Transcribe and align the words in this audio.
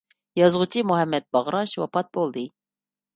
يازغۇچى 0.39 0.81
مۇھەممەت 0.91 1.27
باغراش 1.37 1.75
ۋاپات 1.83 2.11
بولدى. 2.19 2.47